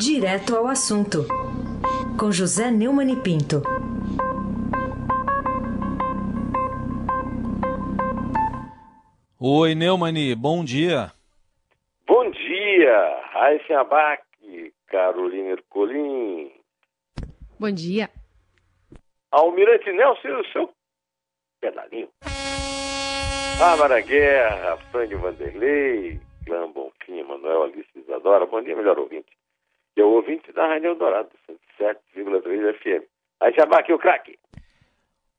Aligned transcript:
Direto 0.00 0.56
ao 0.56 0.66
assunto, 0.66 1.26
com 2.18 2.32
José 2.32 2.70
Neumann 2.70 3.12
e 3.12 3.16
Pinto. 3.16 3.60
Oi, 9.38 9.74
Neumani, 9.74 10.34
bom 10.34 10.64
dia. 10.64 11.12
Bom 12.06 12.30
dia, 12.30 13.20
Raíssa 13.30 13.80
Abac, 13.80 14.22
Carolina 14.86 15.50
Ercolim. 15.50 16.50
Bom 17.58 17.70
dia. 17.70 18.08
Almirante 19.30 19.92
Nelson 19.92 20.28
e 20.28 20.32
o 20.32 20.44
seu 20.46 20.70
pedalinho. 21.60 22.08
Bárbara 23.58 24.00
Guerra, 24.00 24.78
Frank 24.90 25.14
Vanderlei, 25.14 26.18
Clã 26.46 26.72
Bonfim, 26.72 27.22
Manuel 27.22 27.64
Alice 27.64 27.90
Isadora. 27.94 28.46
Bom 28.46 28.62
dia, 28.62 28.74
melhor 28.74 28.98
ouvinte. 28.98 29.39
E 29.96 30.00
é 30.00 30.04
o 30.04 30.10
ouvinte 30.10 30.52
da 30.52 30.66
Rádio 30.66 30.88
Eldorado, 30.88 31.28
107,3 31.80 32.74
FM. 32.78 33.04
Aí 33.40 33.52
já 33.54 33.64
aqui 33.64 33.92
o 33.92 33.98
craque. 33.98 34.38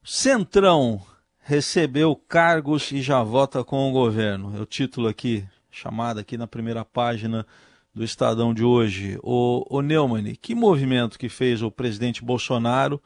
Centrão 0.04 1.00
recebeu 1.40 2.16
cargos 2.16 2.92
e 2.92 3.02
já 3.02 3.24
vota 3.24 3.64
com 3.64 3.90
o 3.90 3.92
governo. 3.92 4.58
É 4.58 4.62
o 4.62 4.66
título 4.66 5.08
aqui, 5.08 5.44
chamado 5.70 6.20
aqui 6.20 6.38
na 6.38 6.48
primeira 6.48 6.84
página 6.84 7.46
do 7.94 8.04
Estadão 8.04 8.54
de 8.54 8.64
hoje. 8.64 9.20
O, 9.22 9.66
o 9.70 9.82
Neumann, 9.82 10.36
que 10.36 10.56
movimento 10.56 11.20
que 11.20 11.30
fez 11.30 11.62
o 11.62 11.72
presidente 11.72 12.24
Bolsonaro 12.24 13.02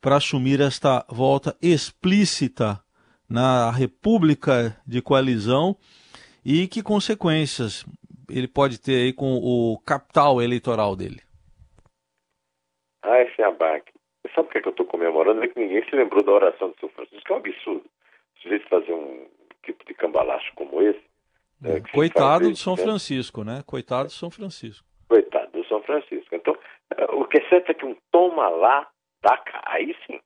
para 0.00 0.16
assumir 0.16 0.60
esta 0.60 1.04
volta 1.08 1.56
explícita 1.60 2.80
na 3.28 3.70
República 3.70 4.76
de 4.86 5.02
Coalizão 5.02 5.76
e 6.44 6.68
que 6.68 6.82
consequências 6.82 7.84
ele 8.30 8.48
pode 8.48 8.80
ter 8.80 8.96
aí 8.96 9.12
com 9.12 9.34
o 9.34 9.78
capital 9.86 10.40
eleitoral 10.42 10.96
dele? 10.96 11.20
Ah, 13.02 13.20
esse 13.22 13.40
abaque. 13.42 13.92
Sabe 14.34 14.48
por 14.48 14.52
que, 14.52 14.58
é 14.58 14.62
que 14.62 14.68
eu 14.68 14.72
estou 14.72 14.86
comemorando? 14.86 15.42
É 15.42 15.48
que 15.48 15.58
ninguém 15.58 15.84
se 15.88 15.94
lembrou 15.94 16.22
da 16.22 16.32
oração 16.32 16.70
de 16.70 16.80
São 16.80 16.88
Francisco, 16.88 17.24
que 17.24 17.32
é 17.32 17.34
um 17.34 17.38
absurdo. 17.38 17.84
Se 18.42 18.48
gente 18.48 18.68
fazer 18.68 18.92
um 18.92 19.26
tipo 19.62 19.84
de 19.84 19.94
cambalacho 19.94 20.52
como 20.54 20.82
esse. 20.82 21.02
É, 21.64 21.80
Coitado 21.92 22.50
do 22.50 22.56
São 22.56 22.76
né? 22.76 22.82
Francisco, 22.82 23.44
né? 23.44 23.62
Coitado 23.66 24.08
do 24.08 24.12
São 24.12 24.30
Francisco. 24.30 24.86
Coitado 25.08 25.52
do 25.52 25.66
São 25.66 25.82
Francisco. 25.82 26.34
Então, 26.34 26.56
é, 26.96 27.04
o 27.06 27.24
que 27.24 27.38
é 27.38 27.48
certo 27.48 27.70
é 27.70 27.74
que 27.74 27.86
um 27.86 27.96
toma 28.10 28.48
lá, 28.48 28.88
dá 29.22 29.36
cá. 29.38 29.62
Aí 29.66 29.96
sim. 30.06 30.20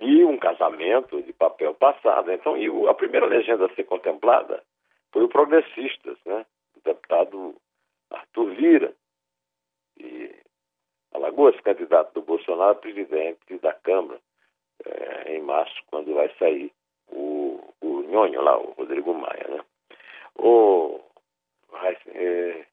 E 0.00 0.24
um 0.24 0.36
casamento 0.36 1.22
de 1.22 1.32
papel 1.32 1.74
passado. 1.74 2.32
Então, 2.32 2.56
e 2.56 2.68
a 2.88 2.94
primeira 2.94 3.26
legenda 3.26 3.66
a 3.66 3.74
ser 3.74 3.84
contemplada 3.84 4.62
foi 5.12 5.22
o 5.22 5.28
Progressistas, 5.28 6.18
né? 6.26 6.44
Deputado 6.84 7.54
Arthur 8.10 8.48
Lira. 8.54 8.94
E 9.98 10.34
Alagoas, 11.12 11.58
candidato 11.60 12.14
do 12.14 12.22
Bolsonaro, 12.22 12.76
presidente 12.76 13.58
da 13.58 13.72
Câmara, 13.72 14.20
é, 14.84 15.36
em 15.36 15.42
março, 15.42 15.74
quando 15.90 16.14
vai 16.14 16.30
sair 16.38 16.72
o, 17.08 17.60
o 17.80 18.02
Nhonho 18.02 18.40
lá, 18.40 18.58
o 18.58 18.72
Rodrigo 18.72 19.14
Maia, 19.14 19.46
né? 19.48 19.64
O, 20.36 21.00
é, 22.14 22.66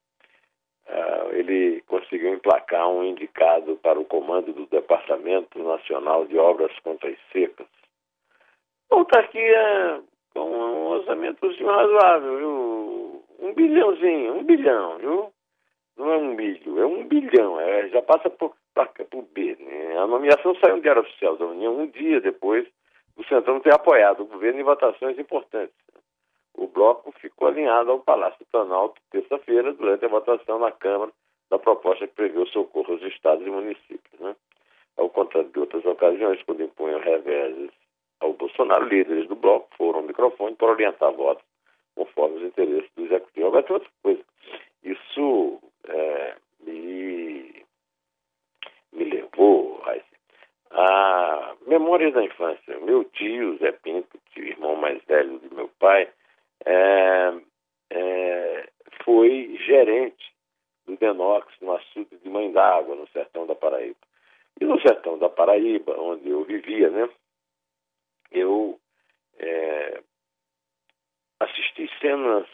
é, 0.88 1.30
ele 1.34 1.82
conseguiu 1.82 2.34
emplacar 2.34 2.88
um 2.90 3.04
indicado 3.04 3.76
para 3.78 4.00
o 4.00 4.06
comando 4.06 4.54
do 4.54 4.66
Departamento 4.68 5.62
Nacional 5.62 6.26
de 6.26 6.38
Obras 6.38 6.78
contra 6.80 7.10
as 7.10 7.18
Secas. 7.32 7.68
Autarquia 8.90 10.02
com 10.34 10.50
um 10.50 10.88
orçamentozinho 10.88 11.68
razoável, 11.68 12.38
viu? 12.38 12.99
Um 13.42 13.54
bilhãozinho, 13.54 14.36
um 14.36 14.44
bilhão, 14.44 14.98
viu? 14.98 15.34
Não 15.98 16.12
é 16.12 16.18
um 16.18 16.34
milho, 16.34 16.82
é 16.82 16.86
um 16.86 17.08
bilhão, 17.08 17.60
é, 17.60 17.90
já 17.90 18.02
passa 18.02 18.30
por, 18.30 18.54
por 19.10 19.24
B. 19.34 19.56
Né? 19.60 19.98
A 19.98 20.08
nomeação 20.08 20.56
saiu 20.56 20.78
no 20.78 20.82
Diário 20.82 21.02
Oficial 21.02 21.38
da 21.38 21.46
União 21.46 21.78
um 21.78 21.88
dia 21.88 22.22
depois 22.22 22.68
do 23.16 23.26
Centrão 23.26 23.60
ter 23.60 23.74
apoiado 23.74 24.22
o 24.22 24.26
governo 24.26 24.60
em 24.60 24.64
votações 24.64 25.18
importantes. 25.18 25.76
O 26.54 26.68
bloco 26.68 27.14
ficou 27.20 27.48
alinhado 27.48 27.92
ao 27.92 28.00
Palácio 28.00 28.46
Planalto 28.52 29.02
terça-feira, 29.12 29.74
durante 29.74 30.06
a 30.06 30.10
votação 30.10 30.60
na 30.60 30.72
Câmara 30.72 31.12
da 31.50 31.58
proposta 31.58 32.08
que 32.08 32.14
prevê 32.14 32.40
o 32.40 32.48
socorro 32.48 32.94
aos 32.94 33.02
estados 33.04 33.46
e 33.46 33.50
municípios. 33.50 34.20
Né? 34.20 34.36
Ao 34.98 35.10
contrário 35.10 35.50
de 35.50 35.60
outras 35.60 35.86
ocasiões, 35.86 36.42
quando 36.44 36.64
impunham 36.64 37.00
reveses 37.00 37.72
ao 38.20 38.34
Bolsonaro, 38.34 38.86
líderes 38.86 39.28
do 39.28 39.36
bloco 39.36 39.70
foram 39.78 40.00
ao 40.00 40.06
microfone 40.06 40.56
para 40.56 40.72
orientar 40.72 41.12
votos 41.14 41.49
conforme 42.00 42.38
os 42.38 42.44
interesses 42.44 42.90
do 42.96 43.06
executivo. 43.06 43.48
Agora 43.48 43.64
tem 43.64 43.74
outra 43.74 43.90
coisa. 44.02 44.24
Isso 44.84 45.62
é, 45.86 46.36
me, 46.62 47.66
me 48.94 49.04
levou 49.04 49.84
a 50.72 51.56
memórias 51.68 52.14
da 52.14 52.24
infância. 52.24 52.80
Meu 52.80 53.04
tio, 53.04 53.58
Zé 53.58 53.74
Pinto, 53.74 54.18
tio 54.32 54.46
irmão 54.46 54.78
mais 54.78 55.04
velho 55.04 55.40
do 55.40 55.54
meu 55.54 55.68
pai, 55.80 56.10
é, 56.66 57.34
é, 57.90 58.70
foi 59.04 59.58
gerente 59.66 60.34
do 60.86 60.96
Denox 60.96 61.54
no 61.62 61.74
açude 61.74 62.18
de 62.18 62.30
Mãe 62.30 62.52
d'Água, 62.52 62.96
no 62.96 63.08
sertão 63.10 63.46
da 63.46 63.56
Paraíba. 63.56 63.98
E 64.62 64.66
no 64.66 64.80
sertão 64.82 65.18
da 65.18 65.30
Paraíba, 65.30 66.00
onde 66.00 66.30
eu 66.30 66.44
vivia, 66.46 66.90
né, 66.90 67.10
eu 68.32 68.80
é, 69.38 70.02
assisti 71.40 71.90
cenas 72.00 72.48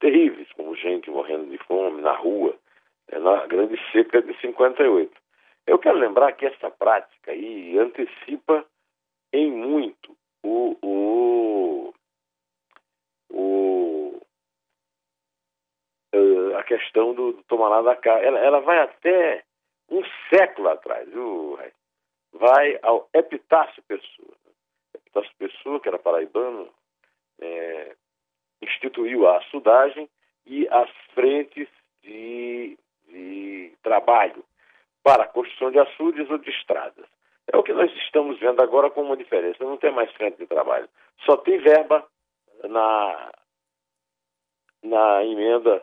terríveis, 0.00 0.50
como 0.52 0.74
gente 0.76 1.10
morrendo 1.10 1.50
de 1.50 1.58
fome 1.58 2.00
na 2.02 2.12
rua, 2.12 2.56
é, 3.08 3.18
na 3.18 3.46
grande 3.46 3.76
seca 3.92 4.22
de 4.22 4.38
58. 4.40 5.12
Eu 5.66 5.78
quero 5.78 5.98
lembrar 5.98 6.32
que 6.32 6.46
essa 6.46 6.70
prática 6.70 7.30
aí 7.30 7.78
antecipa 7.78 8.64
em 9.32 9.50
muito 9.50 10.16
o, 10.42 10.76
o, 10.82 11.94
o 13.30 14.20
eh, 16.12 16.56
a 16.56 16.62
questão 16.62 17.14
do, 17.14 17.32
do 17.32 17.42
tomar 17.44 17.68
lá 17.68 17.82
da 17.82 17.96
cá. 17.96 18.18
Ela, 18.18 18.38
ela 18.38 18.60
vai 18.60 18.78
até 18.78 19.44
um 19.90 20.02
século 20.30 20.68
atrás, 20.68 21.08
viu? 21.08 21.58
Vai 22.32 22.78
ao 22.82 23.08
Epitácio 23.12 23.82
Pessoa. 23.82 24.34
Epitácio 24.94 25.32
Pessoa, 25.38 25.80
que 25.80 25.88
era 25.88 25.98
paraibano, 25.98 26.72
é, 27.40 27.96
instituiu 28.78 29.28
a 29.28 29.40
sudagem 29.50 30.08
e 30.46 30.66
as 30.68 30.88
frentes 31.14 31.68
de, 32.02 32.78
de 33.08 33.72
trabalho 33.82 34.44
para 35.02 35.24
a 35.24 35.28
construção 35.28 35.70
de 35.70 35.78
açudes 35.78 36.30
ou 36.30 36.38
de 36.38 36.50
estradas. 36.50 37.06
É 37.52 37.56
o 37.56 37.62
que 37.62 37.72
nós 37.72 37.90
estamos 38.04 38.38
vendo 38.38 38.60
agora 38.62 38.90
com 38.90 39.02
uma 39.02 39.16
diferença. 39.16 39.64
Não 39.64 39.76
tem 39.76 39.92
mais 39.92 40.10
frente 40.12 40.36
de 40.36 40.46
trabalho. 40.46 40.88
Só 41.24 41.36
tem 41.36 41.58
verba 41.58 42.06
na, 42.64 43.32
na 44.82 45.24
emenda 45.24 45.82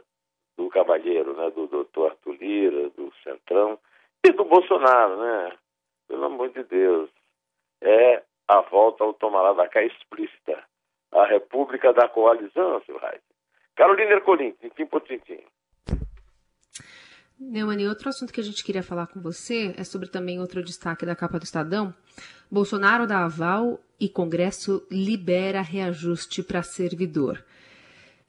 do 0.57 0.69
Cavalheiro, 0.69 1.35
né, 1.35 1.49
do 1.51 1.67
doutor 1.67 2.11
Arthur 2.11 2.35
Lira, 2.35 2.89
do 2.91 3.11
Centrão 3.23 3.77
e 4.25 4.31
do 4.31 4.45
Bolsonaro, 4.45 5.17
né? 5.17 5.57
Pelo 6.07 6.25
amor 6.25 6.49
de 6.49 6.63
Deus. 6.63 7.09
É 7.81 8.23
a 8.47 8.61
volta 8.61 9.03
ao 9.03 9.13
tomará 9.13 9.53
da 9.53 9.67
cá 9.67 9.83
explícita 9.83 10.63
a 11.15 11.25
República 11.25 11.93
da 11.93 12.07
Coalizão, 12.07 12.81
seu 12.85 12.97
Reis. 12.97 13.21
Carolina 13.75 14.11
Ercolim, 14.11 14.51
tintim 14.61 14.85
por 14.85 15.01
tintim. 15.01 15.39
Neumani, 17.37 17.87
outro 17.87 18.07
assunto 18.07 18.31
que 18.31 18.39
a 18.39 18.43
gente 18.43 18.63
queria 18.63 18.83
falar 18.83 19.07
com 19.07 19.21
você 19.21 19.73
é 19.77 19.83
sobre 19.83 20.09
também 20.09 20.39
outro 20.39 20.63
destaque 20.63 21.05
da 21.05 21.15
capa 21.15 21.37
do 21.37 21.43
Estadão. 21.43 21.93
Bolsonaro 22.49 23.05
dá 23.05 23.25
aval 23.25 23.79
e 23.99 24.07
Congresso 24.07 24.85
libera 24.89 25.61
reajuste 25.61 26.41
para 26.41 26.63
servidor. 26.63 27.43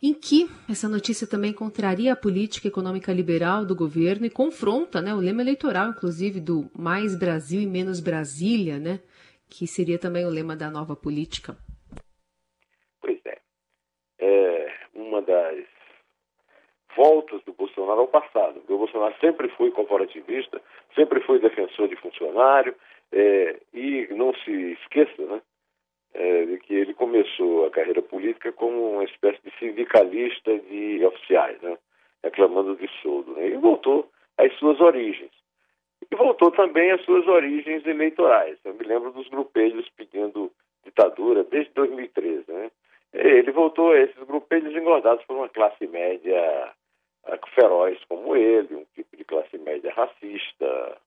Em 0.03 0.13
que 0.13 0.51
essa 0.69 0.89
notícia 0.89 1.27
também 1.27 1.53
contraria 1.53 2.13
a 2.13 2.17
política 2.17 2.69
econômica 2.69 3.13
liberal 3.13 3.65
do 3.65 3.75
governo 3.75 4.27
e 4.27 4.31
confronta 4.31 5.01
né, 5.01 5.15
o 5.15 5.21
lema 5.21 5.41
eleitoral, 5.41 5.89
inclusive, 5.89 6.41
do 6.41 6.69
mais 6.77 7.17
Brasil 7.19 7.61
e 7.61 7.67
menos 7.67 8.01
Brasília, 8.01 8.79
né, 8.79 9.01
que 9.49 9.67
seria 9.67 9.99
também 9.99 10.27
o 10.27 10.31
lema 10.31 10.55
da 10.55 10.69
nova 10.69 10.95
política. 10.95 11.57
uma 15.07 15.15
das 15.27 15.65
voltas 16.97 17.43
do 17.45 17.53
Bolsonaro 17.53 18.01
ao 18.01 18.09
passado. 18.09 18.63
O 18.69 18.79
Bolsonaro 18.79 19.15
sempre 19.21 19.49
foi 19.51 19.71
corporativista, 19.71 20.61
sempre 20.95 21.21
foi 21.21 21.39
defensor 21.39 21.89
de 21.89 21.97
funcionário, 21.97 22.75
é, 23.13 23.61
e 23.73 24.09
não 24.11 24.35
se 24.35 24.73
esqueça 24.73 25.23
né, 25.23 25.41
é, 26.15 26.45
de 26.47 26.59
que 26.59 26.75
ele 26.75 26.95
começou 26.95 27.67
a 27.67 27.71
carreira 27.71 28.03
política 28.03 28.53
como 28.53 28.95
uma 28.95 29.05
espécie 29.05 29.41
de 29.43 29.53
sindicalista 29.59 30.59
de 30.59 31.05
oficiais, 31.05 31.61
né, 31.61 31.77
reclamando 32.25 32.75
de 32.77 32.89
soldo. 33.03 33.33
Né, 33.35 33.49
e 33.49 33.57
voltou 33.57 34.09
às 34.39 34.53
suas 34.55 34.81
origens. 34.81 35.31
E 36.11 36.15
voltou 36.15 36.51
também 36.51 36.91
às 36.91 37.03
suas 37.05 37.27
origens 37.27 37.85
eleitorais. 37.87 38.59
Eu 38.65 38.75
me 38.75 38.85
lembro 38.85 39.13
dos 39.13 39.29
grupelhos 39.29 39.89
pedindo 39.97 40.53
ditadura 40.85 41.43
desde 41.45 41.73
2013. 41.73 42.45
Né? 42.49 42.71
Ele 43.19 43.51
voltou 43.51 43.93
a 43.93 43.99
esses 43.99 44.23
grupelhos 44.25 44.75
engordados 44.75 45.25
por 45.25 45.37
uma 45.37 45.49
classe 45.49 45.87
média 45.87 46.73
feroz 47.55 47.99
como 48.09 48.37
ele, 48.37 48.75
um 48.77 48.85
tipo 48.95 49.17
de 49.17 49.25
classe 49.25 49.57
média 49.59 49.93
racista, 49.93 50.99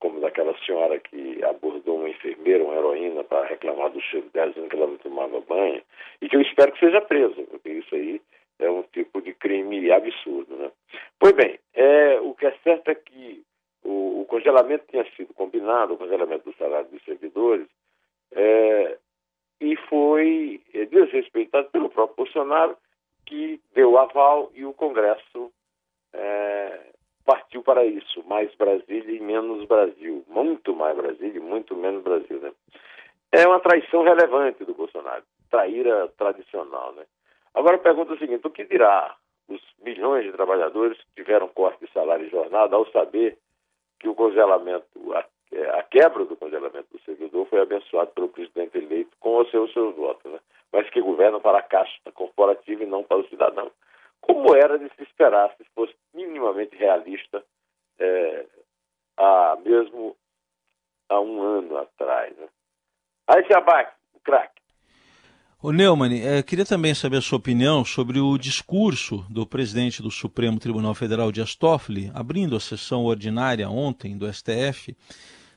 como 0.00 0.20
daquela 0.20 0.56
senhora 0.64 0.98
que 0.98 1.42
abordou 1.44 1.98
uma 1.98 2.08
enfermeira, 2.08 2.64
uma 2.64 2.74
heroína, 2.74 3.24
para 3.24 3.46
reclamar 3.46 3.90
do 3.90 4.00
cheiro 4.00 4.28
dela, 4.30 4.50
dizendo 4.50 4.68
que 4.68 4.76
ela 4.76 4.86
não 4.86 4.96
tomava 4.98 5.40
banho, 5.40 5.82
e 6.22 6.28
que 6.28 6.36
eu 6.36 6.40
espero 6.40 6.72
que 6.72 6.80
seja 6.80 7.00
presa, 7.00 7.42
porque 7.50 7.70
isso 7.70 7.94
aí 7.94 8.20
é 8.58 8.70
um 8.70 8.82
tipo 8.84 9.20
de 9.20 9.34
crime 9.34 9.90
absurdo. 9.90 10.56
Né? 10.56 10.70
Pois 11.18 11.32
bem, 11.32 11.58
é, 11.74 12.20
o 12.20 12.34
que 12.34 12.46
é 12.46 12.54
certo 12.64 12.90
é 12.90 12.94
que 12.94 13.42
o, 13.84 14.22
o 14.22 14.24
congelamento 14.26 14.86
tinha 14.88 15.04
sido 15.16 15.34
combinado, 15.34 15.94
o 15.94 15.98
congelamento 15.98 16.50
do 16.50 16.56
salário 16.56 16.88
dos 16.88 17.04
servidores, 17.04 17.66
é, 18.32 18.98
e 19.60 19.76
foi 19.88 20.60
é, 20.82 20.86
desrespeitado 20.86 21.68
pelo 21.70 21.90
próprio 21.90 22.24
Bolsonaro, 22.24 22.76
que 23.26 23.60
deu 23.74 23.98
aval 23.98 24.50
e 24.54 24.64
o 24.64 24.72
Congresso 24.72 25.52
é, 26.12 26.92
partiu 27.24 27.62
para 27.62 27.84
isso, 27.84 28.24
mais 28.24 28.54
Brasília 28.54 29.14
e 29.14 29.20
menos 29.20 29.66
Brasil, 29.66 30.24
muito 30.28 30.74
mais 30.74 30.96
Brasília 30.96 31.36
e 31.36 31.40
muito 31.40 31.76
menos 31.76 32.02
Brasil, 32.02 32.40
né? 32.40 32.52
É 33.30 33.46
uma 33.46 33.60
traição 33.60 34.02
relevante 34.02 34.64
do 34.64 34.72
Bolsonaro, 34.72 35.22
traíra 35.50 36.08
tradicional, 36.16 36.94
né? 36.94 37.04
Agora 37.52 37.76
pergunta 37.76 38.14
o 38.14 38.18
seguinte, 38.18 38.46
o 38.46 38.50
que 38.50 38.64
dirá 38.64 39.14
os 39.46 39.60
milhões 39.82 40.24
de 40.24 40.32
trabalhadores 40.32 40.96
que 40.98 41.22
tiveram 41.22 41.48
corte 41.48 41.84
de 41.84 41.92
salário 41.92 42.26
e 42.26 42.30
jornada 42.30 42.76
ao 42.76 42.90
saber 42.90 43.36
que 44.00 44.08
o 44.08 44.14
congelamento, 44.14 44.86
a, 45.12 45.78
a 45.78 45.82
quebra 45.82 46.24
do 46.24 46.36
congelamento 46.36 46.88
do 46.92 47.02
servidor 47.02 47.46
foi 47.48 47.60
abençoado 47.60 48.10
pelo 48.12 48.28
presidente 48.28 48.78
eleito 48.78 49.14
com 49.20 49.44
sem 49.46 49.60
os 49.60 49.72
seus 49.74 49.94
votos, 49.94 50.32
né? 50.32 50.38
Mas 50.72 50.88
que 50.90 51.00
governa 51.00 51.40
para 51.40 51.58
a 51.58 51.62
casta 51.62 52.12
corporativa 52.12 52.82
e 52.82 52.86
não 52.86 53.02
para 53.02 53.18
o 53.18 53.28
cidadão 53.28 53.70
como 54.20 54.54
era 54.54 54.78
de 54.78 54.88
se 54.94 55.02
esperar, 55.02 55.54
se 55.56 55.64
fosse 55.74 55.94
minimamente 56.14 56.76
realista, 56.76 57.42
é, 57.98 58.46
há 59.16 59.56
mesmo 59.64 60.16
há 61.08 61.20
um 61.20 61.42
ano 61.42 61.78
atrás. 61.78 62.36
Né? 62.36 62.46
Aí 63.26 63.44
se 63.46 63.52
o 63.54 64.20
craque. 64.20 64.58
O 65.60 65.72
Neumann, 65.72 66.22
é, 66.22 66.40
queria 66.42 66.64
também 66.64 66.94
saber 66.94 67.16
a 67.16 67.20
sua 67.20 67.38
opinião 67.38 67.84
sobre 67.84 68.20
o 68.20 68.38
discurso 68.38 69.26
do 69.28 69.44
presidente 69.44 70.00
do 70.00 70.10
Supremo 70.10 70.60
Tribunal 70.60 70.94
Federal, 70.94 71.32
Dias 71.32 71.56
Toffoli, 71.56 72.12
abrindo 72.14 72.54
a 72.54 72.60
sessão 72.60 73.04
ordinária 73.04 73.68
ontem 73.68 74.16
do 74.16 74.32
STF, 74.32 74.96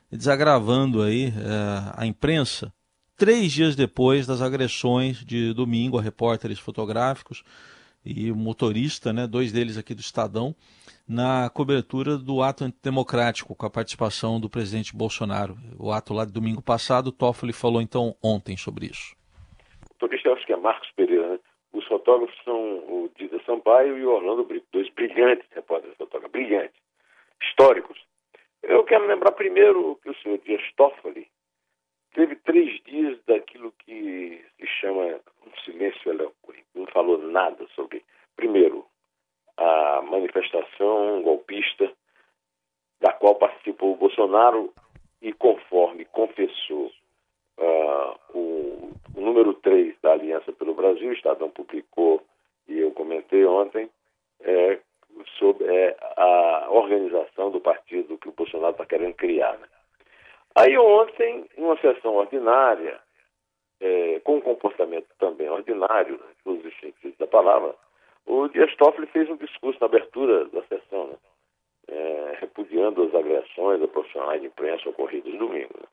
desagravando 0.10 1.04
aí 1.04 1.28
é, 1.28 2.02
a 2.02 2.06
imprensa, 2.08 2.74
três 3.22 3.52
dias 3.52 3.76
depois 3.76 4.26
das 4.26 4.42
agressões 4.42 5.24
de 5.24 5.54
domingo 5.54 6.00
a 6.00 6.02
repórteres 6.02 6.58
fotográficos 6.58 7.44
e 8.04 8.32
motorista, 8.32 9.14
né, 9.14 9.28
dois 9.28 9.52
deles 9.52 9.78
aqui 9.78 9.94
do 9.94 10.02
Estadão, 10.02 10.56
na 11.08 11.48
cobertura 11.48 12.18
do 12.18 12.42
ato 12.42 12.64
antidemocrático 12.64 13.54
com 13.54 13.64
a 13.64 13.70
participação 13.70 14.40
do 14.40 14.50
presidente 14.50 14.98
Bolsonaro. 14.98 15.56
O 15.78 15.92
ato 15.92 16.16
lá 16.16 16.26
de 16.26 16.32
domingo 16.32 16.64
passado, 16.64 17.12
Toffoli 17.12 17.54
falou 17.54 17.80
então 17.80 18.16
ontem 18.24 18.58
sobre 18.58 18.88
isso. 18.88 19.16
O 19.92 19.94
motorista 20.04 20.34
acho 20.34 20.48
que 20.48 20.54
é 20.54 20.58
Marcos 20.58 20.90
Pereira, 20.96 21.34
né? 21.34 21.40
Os 21.74 21.86
fotógrafos 21.86 22.36
são 22.44 22.56
o 22.56 23.12
Dida 23.16 23.40
Sampaio 23.46 24.00
e 24.00 24.04
o 24.04 24.16
Orlando 24.16 24.44
Brito, 24.46 24.66
dois 24.74 24.90
brilhantes 24.96 25.46
repórteres 25.54 25.96
fotógrafos, 25.96 26.32
brilhantes, 26.32 26.82
históricos. 27.40 28.00
Eu 28.64 28.84
quero 28.84 29.06
lembrar 29.06 29.34
primeiro 29.34 30.00
que 30.02 30.10
o 30.10 30.16
senhor 30.24 30.40
Dias 30.40 30.64
Toffoli 30.76 31.28
teve 32.14 32.36
três 32.38 32.82
dias 32.84 33.20
daquilo 33.26 33.72
que 33.80 34.44
se 34.60 34.68
chama 34.68 35.20
um 35.46 35.60
silêncio 35.64 36.12
eloquente. 36.12 36.66
Não 36.76 36.86
falou 36.88 37.18
nada 37.18 37.66
sobre, 37.76 38.04
primeiro, 38.36 38.86
a 39.58 40.02
manifestação 40.02 41.22
golpista 41.24 41.92
da 43.00 43.12
qual 43.14 43.36
participou 43.36 43.94
o 43.94 43.98
Bolsonaro 43.98 44.74
e 45.22 45.34
conforme 45.34 46.06
confessou 46.06 46.92
uh, 47.58 48.38
o, 48.38 48.92
o, 49.16 49.22
número 49.22 49.54
3 49.56 49.96
da 50.02 50.14
Aliança 50.14 50.52
pelo 50.54 50.74
Brasil, 50.74 51.10
o 51.10 51.14
Estadão 51.14 51.50
publicou 51.50 52.24
e 52.68 52.80
eu 52.80 52.92
comentei 52.92 53.46
ontem, 53.46 53.90
é, 54.42 54.80
sobre 55.38 55.66
é, 55.66 55.98
a 56.18 56.68
organização 56.70 57.52
do 57.52 57.60
partido 57.60 58.18
que 58.18 58.30
o 58.30 58.34
Bolsonaro 58.34 58.72
está 58.72 58.86
querendo 58.86 59.14
criar. 59.16 59.58
Né? 59.58 59.68
Aí 60.56 60.78
ontem, 60.78 61.46
em 61.58 61.64
uma 61.64 61.78
sessão 61.80 62.16
ordinária, 62.16 63.00
é, 63.80 64.20
com 64.20 64.38
um 64.38 64.42
comportamento 64.42 65.08
também 65.18 65.50
ordinário, 65.50 66.18
né, 66.18 66.26
nos 66.46 66.62
sentidos 66.80 67.18
da 67.18 67.28
palavra, 67.28 67.74
o 68.26 68.48
Dias 68.50 68.76
Toffoli 68.76 69.08
fez 69.08 69.30
um 69.30 69.38
discurso 69.38 69.80
na 69.80 69.88
abertura 69.88 70.46
da 70.46 70.62
sessão, 70.64 71.08
né, 71.08 71.16
é, 71.88 72.38
repudiando 72.40 73.04
as 73.04 73.16
agressões 73.16 73.82
a 73.82 73.88
profissionais 73.88 74.42
de 74.42 74.48
imprensa 74.48 74.90
ocorridas 74.90 75.34
domingo. 75.34 75.74
Né. 75.80 75.88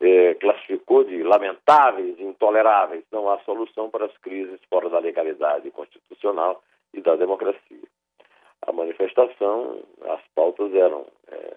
É, 0.00 0.34
classificou 0.34 1.04
de 1.04 1.22
lamentáveis 1.22 2.18
e 2.18 2.24
intoleráveis, 2.24 3.04
não 3.10 3.30
há 3.30 3.38
solução 3.40 3.88
para 3.90 4.06
as 4.06 4.16
crises 4.18 4.60
fora 4.68 4.90
da 4.90 4.98
legalidade 4.98 5.70
constitucional 5.70 6.62
e 6.92 7.00
da 7.00 7.16
democracia. 7.16 7.88
A 8.66 8.72
manifestação, 8.72 9.82
as 10.02 10.20
pautas 10.34 10.74
eram 10.74 11.06
é, 11.28 11.56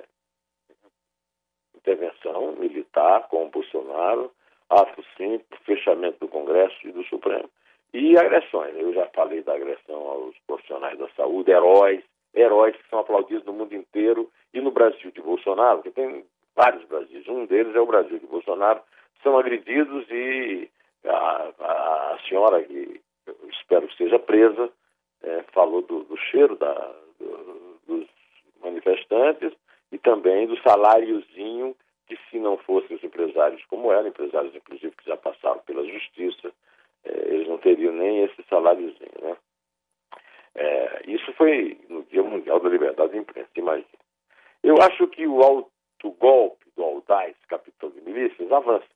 intervenção 1.87 2.53
militar 2.57 3.27
com 3.29 3.45
o 3.45 3.49
Bolsonaro, 3.49 4.31
ato 4.69 5.03
simples, 5.15 5.61
fechamento 5.65 6.19
do 6.19 6.27
Congresso 6.27 6.75
e 6.83 6.91
do 6.91 7.03
Supremo. 7.05 7.49
E 7.93 8.17
agressões. 8.17 8.75
Eu 8.75 8.93
já 8.93 9.07
falei 9.15 9.41
da 9.41 9.55
agressão 9.55 9.95
aos 9.95 10.35
profissionais 10.45 10.99
da 10.99 11.07
saúde, 11.15 11.51
heróis, 11.51 12.03
heróis 12.35 12.75
que 12.75 12.89
são 12.89 12.99
aplaudidos 12.99 13.45
no 13.45 13.53
mundo 13.53 13.73
inteiro 13.73 14.29
e 14.53 14.59
no 14.59 14.71
Brasil 14.71 15.09
de 15.11 15.21
Bolsonaro, 15.21 15.81
que 15.81 15.91
tem 15.91 16.25
vários 16.55 16.83
Brasis. 16.85 17.27
Um 17.27 17.45
deles 17.45 17.73
é 17.73 17.79
o 17.79 17.85
Brasil 17.85 18.19
de 18.19 18.27
Bolsonaro, 18.27 18.81
são 19.23 19.37
agredidos 19.37 20.05
e 20.09 20.69
a, 21.05 21.53
a, 21.59 22.13
a 22.13 22.19
senhora, 22.27 22.61
que 22.63 23.01
espero 23.49 23.87
que 23.87 23.95
seja 23.95 24.19
presa, 24.19 24.69
é, 25.23 25.43
falou 25.53 25.81
do, 25.81 26.03
do 26.03 26.17
cheiro 26.17 26.57
da, 26.57 26.73
do, 27.19 27.79
dos 27.87 28.07
manifestantes 28.61 29.53
e 29.91 29.97
também 29.97 30.47
do 30.47 30.59
saláriozinho 30.61 31.75
que 32.07 32.17
se 32.29 32.39
não 32.39 32.57
fossem 32.57 32.95
os 32.95 33.03
empresários 33.03 33.63
como 33.65 33.91
eram, 33.91 34.07
empresários 34.07 34.55
inclusive 34.55 34.95
que 34.95 35.05
já 35.05 35.17
passaram 35.17 35.59
pela 35.59 35.85
justiça, 35.85 36.53
eh, 37.03 37.27
eles 37.33 37.47
não 37.47 37.57
teriam 37.57 37.93
nem 37.93 38.23
esse 38.23 38.41
saláriozinho, 38.49 39.11
né? 39.21 39.37
É, 40.55 41.03
isso 41.05 41.31
foi 41.33 41.79
no 41.87 42.03
Dia 42.03 42.23
Mundial 42.23 42.59
da 42.59 42.69
Liberdade 42.69 43.11
de 43.11 43.19
Imprensa, 43.19 43.49
imagina. 43.55 43.87
Eu 44.63 44.75
acho 44.81 45.07
que 45.09 45.27
o 45.27 45.39
autogolpe 45.41 46.65
do 46.75 46.83
Aldais, 46.83 47.35
capitão 47.47 47.91
de 47.91 48.01
milícias, 48.01 48.51
avança. 48.51 48.87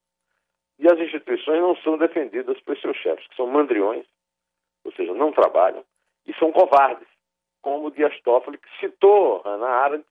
E 0.80 0.88
as 0.92 0.98
instituições 0.98 1.62
não 1.62 1.76
são 1.78 2.00
defendidas 2.00 2.60
por 2.62 2.76
seus 2.80 2.98
chefes, 2.98 3.28
que 3.28 3.36
são 3.36 3.46
mandriões, 3.46 4.08
ou 4.84 4.92
seja, 4.94 5.14
não 5.14 5.32
trabalham, 5.32 5.84
e 6.26 6.34
são 6.36 6.52
covardes, 6.52 7.08
como 7.62 7.88
o 7.88 7.92
Dias 7.92 8.20
Toffoli, 8.22 8.58
que 8.58 8.80
citou 8.80 9.42
Hannah 9.44 9.84
Arendt 9.84 10.06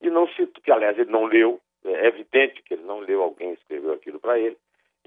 e 0.00 0.10
não 0.10 0.28
citou, 0.28 0.62
que 0.62 0.70
aliás 0.70 0.98
ele 0.98 1.10
não 1.10 1.24
leu, 1.24 1.60
é 1.84 2.06
evidente 2.06 2.62
que 2.62 2.74
ele 2.74 2.84
não 2.84 3.00
leu, 3.00 3.22
alguém 3.22 3.52
escreveu 3.52 3.92
aquilo 3.92 4.18
para 4.18 4.38
ele, 4.38 4.56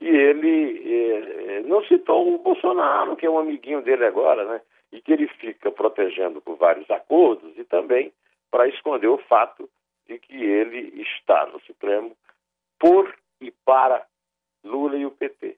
e 0.01 0.07
ele 0.07 0.93
é, 0.93 1.57
é, 1.57 1.61
não 1.61 1.83
citou 1.85 2.33
o 2.33 2.37
Bolsonaro, 2.37 3.15
que 3.17 3.25
é 3.25 3.29
um 3.29 3.39
amiguinho 3.39 3.81
dele 3.81 4.05
agora, 4.05 4.45
né? 4.45 4.61
E 4.91 5.01
que 5.01 5.11
ele 5.11 5.27
fica 5.27 5.69
protegendo 5.71 6.41
por 6.41 6.55
vários 6.55 6.89
acordos 6.89 7.57
e 7.57 7.63
também 7.65 8.13
para 8.49 8.67
esconder 8.67 9.07
o 9.07 9.17
fato 9.17 9.69
de 10.07 10.17
que 10.17 10.35
ele 10.35 11.01
está 11.01 11.45
no 11.47 11.59
Supremo 11.61 12.15
por 12.79 13.13
e 13.41 13.51
para 13.51 14.05
Lula 14.63 14.97
e 14.97 15.05
o 15.05 15.11
PT. 15.11 15.57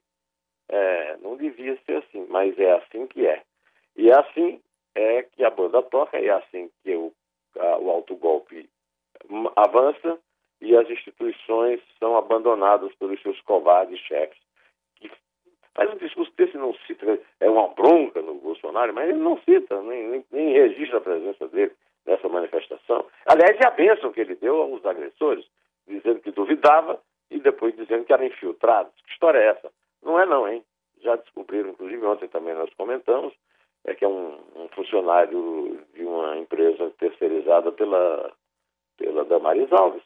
É, 0.68 1.16
não 1.18 1.36
devia 1.36 1.78
ser 1.86 1.98
assim, 1.98 2.26
mas 2.28 2.58
é 2.58 2.72
assim 2.72 3.06
que 3.06 3.26
é. 3.26 3.42
E 3.96 4.10
é 4.10 4.18
assim 4.18 4.60
é 4.94 5.22
que 5.22 5.44
a 5.44 5.50
banda 5.50 5.82
toca, 5.82 6.18
é 6.18 6.30
assim 6.30 6.70
que 6.82 6.94
o, 6.94 7.12
a, 7.58 7.78
o 7.78 7.90
autogolpe 7.90 8.68
avança 9.56 10.18
e 10.60 10.76
as 10.76 10.88
instituições 10.88 11.80
são 11.98 12.16
abandonadas 12.16 12.94
pelos 12.94 13.20
seus 13.22 13.40
covardes 13.42 13.98
chefes. 14.00 14.40
Mas 15.76 15.90
um 15.90 15.96
discurso 15.96 16.32
desse 16.36 16.56
não 16.56 16.74
cita, 16.86 17.18
é 17.40 17.48
uma 17.48 17.68
bronca 17.68 18.20
no 18.20 18.34
Bolsonaro, 18.34 18.92
mas 18.92 19.08
ele 19.08 19.18
não 19.18 19.38
cita, 19.38 19.80
nem, 19.82 20.06
nem, 20.08 20.24
nem 20.30 20.52
registra 20.52 20.98
a 20.98 21.00
presença 21.02 21.48
dele 21.48 21.72
nessa 22.06 22.28
manifestação. 22.28 23.06
Aliás, 23.26 23.58
é 23.58 23.66
a 23.66 23.70
bênção 23.70 24.12
que 24.12 24.20
ele 24.20 24.34
deu 24.34 24.60
aos 24.60 24.84
agressores, 24.84 25.46
dizendo 25.88 26.20
que 26.20 26.30
duvidava 26.30 27.00
e 27.30 27.40
depois 27.40 27.74
dizendo 27.74 28.04
que 28.04 28.12
eram 28.12 28.26
infiltrados. 28.26 28.92
Que 29.04 29.12
história 29.12 29.38
é 29.38 29.46
essa? 29.46 29.70
Não 30.02 30.20
é 30.20 30.26
não, 30.26 30.46
hein? 30.46 30.62
Já 31.00 31.16
descobriram, 31.16 31.70
inclusive 31.70 32.04
ontem 32.04 32.28
também 32.28 32.54
nós 32.54 32.72
comentamos, 32.74 33.32
é 33.84 33.94
que 33.94 34.04
é 34.04 34.08
um, 34.08 34.38
um 34.54 34.68
funcionário 34.74 35.80
de 35.94 36.04
uma 36.04 36.36
empresa 36.36 36.92
terceirizada 36.98 37.72
pela 37.72 38.32
Damaris 39.42 39.72
Alves. 39.72 40.02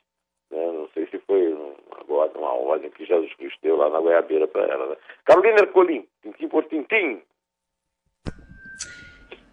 Né? 0.51 0.73
Não 0.73 0.89
sei 0.95 1.07
se 1.09 1.19
foi 1.27 1.55
agora 2.01 2.33
uma 2.39 2.55
ordem 2.55 2.91
que 2.91 3.05
Jesus 3.05 3.35
Cristo 3.35 3.59
deu 3.63 3.77
lá 3.77 3.91
na 3.91 4.01
Goiabeira 4.01 4.49
para 4.49 4.65
ela. 4.65 4.87
Né? 4.89 4.97
Carolina 5.25 5.61
Ercolim, 5.61 6.09
tintim 6.23 6.49
por 6.49 6.65
tintim. 6.65 7.21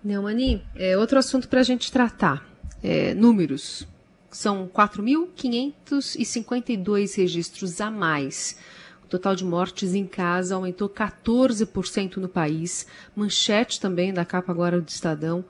Neumani, 0.04 0.64
é 0.78 0.98
outro 0.98 1.20
assunto 1.20 1.50
para 1.50 1.60
a 1.60 1.64
gente 1.64 1.92
tratar. 1.92 2.42
É, 2.84 3.14
números. 3.14 3.88
são 4.32 4.68
4.552 4.68 7.18
registros 7.18 7.80
a 7.80 7.92
mais. 7.92 8.60
O 9.04 9.08
total 9.08 9.36
de 9.36 9.46
mortes 9.46 9.94
em 9.94 10.08
casa 10.08 10.56
aumentou 10.56 10.90
14% 10.90 12.18
no 12.18 12.28
país. 12.28 12.88
Manchete 13.16 13.80
também 13.80 14.12
da 14.14 14.26
capa 14.26 14.52
agora 14.52 14.82
do 14.82 14.90
Estadão. 14.90 15.46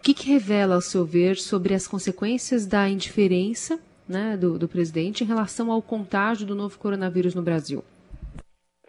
O 0.00 0.02
que, 0.02 0.14
que 0.14 0.32
revela, 0.32 0.76
ao 0.76 0.80
seu 0.80 1.04
ver, 1.04 1.36
sobre 1.36 1.74
as 1.74 1.86
consequências 1.86 2.66
da 2.66 2.88
indiferença 2.88 3.78
né, 4.08 4.34
do, 4.34 4.58
do 4.58 4.66
presidente 4.66 5.22
em 5.22 5.26
relação 5.26 5.70
ao 5.70 5.82
contágio 5.82 6.46
do 6.46 6.54
novo 6.54 6.78
coronavírus 6.78 7.34
no 7.34 7.42
Brasil? 7.42 7.84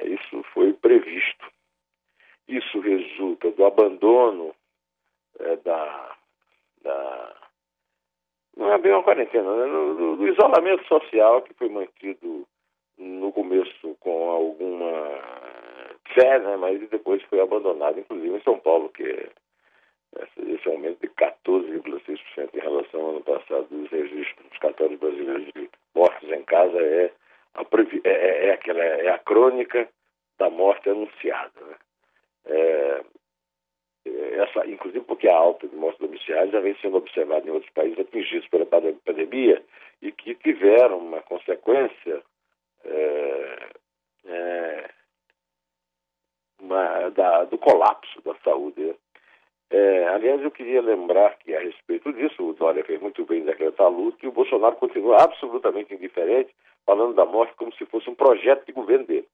Isso 0.02 0.42
foi 0.54 0.72
previsto. 0.72 1.46
Isso 2.48 2.80
resulta 2.80 3.52
do 3.52 3.66
abandono 3.66 4.56
é, 5.38 5.58
da, 5.58 6.16
da, 6.82 7.36
Não 8.56 8.72
é 8.72 8.78
bem 8.78 8.94
uma 8.94 9.04
quarentena, 9.04 9.54
né? 9.54 9.66
do, 9.68 10.16
do 10.16 10.28
isolamento 10.30 10.88
social 10.88 11.42
que 11.42 11.54
foi 11.56 11.68
mantido 11.68 12.48
no 12.98 13.34
começo 13.34 13.98
com 14.00 14.30
alguma 14.30 15.20
fé, 16.14 16.40
né? 16.40 16.56
mas 16.56 16.90
depois 16.90 17.22
foi 17.24 17.42
abandonado, 17.42 18.00
inclusive 18.00 18.34
em 18.34 18.44
São 18.44 18.58
Paulo, 18.58 18.88
que 18.88 19.04
é 19.04 19.30
esse 20.38 20.68
aumento 20.68 21.00
de 21.00 21.10
14,6% 21.10 22.50
em 22.54 22.60
relação 22.60 23.02
ao 23.02 23.10
ano 23.12 23.24
passado 23.24 23.68
dos 23.70 23.90
registros 23.90 24.50
dos 24.50 24.60
cartórios 24.60 25.00
brasileiros 25.00 25.46
de 25.54 25.70
mortes 25.96 26.30
em 26.30 26.44
casa 26.44 26.78
é 26.78 27.12
a, 27.54 27.62
é, 27.62 28.10
é, 28.10 28.48
é, 28.48 28.54
aquela, 28.54 28.84
é 28.84 29.10
a 29.10 29.20
crônica 29.20 29.90
da 30.38 30.50
morte 30.50 30.90
anunciada. 30.90 31.62
Né? 31.62 31.76
É, 32.46 33.02
é, 34.06 34.36
essa, 34.38 34.68
inclusive 34.68 35.06
porque 35.06 35.28
a 35.28 35.36
alta 35.36 35.68
de 35.68 35.76
mortes 35.76 36.00
domiciliares 36.00 36.52
já 36.52 36.60
vem 36.60 36.76
sendo 36.82 36.98
observada 36.98 37.48
em 37.48 37.52
outros 37.52 37.72
países 37.74 38.00
atingidos 38.00 38.48
pela 38.50 38.66
pandemia 38.66 39.64
e 40.02 40.12
que 40.12 40.36
tiveram 40.36 40.98
uma 40.98 41.22
consequência 41.22 42.22
é, 42.84 43.70
é, 44.26 44.90
uma, 46.60 47.10
da, 47.10 47.44
do 47.46 47.58
colapso 47.58 48.22
da 48.24 48.36
saúde 48.44 48.96
é, 49.72 50.06
aliás, 50.10 50.42
eu 50.42 50.52
queria 50.52 50.82
lembrar 50.82 51.38
que, 51.38 51.56
a 51.56 51.60
respeito 51.62 52.12
disso, 52.12 52.44
o 52.44 52.54
Dória 52.54 52.84
fez 52.84 53.02
muito 53.02 53.26
bem 53.26 53.40
em 53.40 53.46
decretar 53.46 53.90
luto 53.90 54.18
e 54.22 54.28
o 54.28 54.32
Bolsonaro 54.32 54.76
continua 54.76 55.24
absolutamente 55.24 55.94
indiferente, 55.94 56.54
falando 56.86 57.14
da 57.14 57.26
morte 57.26 57.56
como 57.56 57.74
se 57.76 57.86
fosse 57.86 58.10
um 58.10 58.16
projeto 58.16 58.66
de 58.66 58.74
governo 58.74 59.06
dele. 59.06 59.28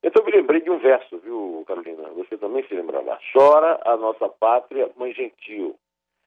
Então, 0.00 0.22
eu 0.22 0.26
me 0.26 0.32
lembrei 0.36 0.60
de 0.60 0.70
um 0.70 0.78
verso, 0.78 1.18
viu, 1.18 1.64
Carolina? 1.66 2.08
Você 2.10 2.36
também 2.36 2.64
se 2.68 2.74
lembrará. 2.74 3.18
Chora 3.32 3.80
a 3.84 3.96
nossa 3.96 4.28
pátria, 4.28 4.88
mãe 4.96 5.12
gentil. 5.12 5.74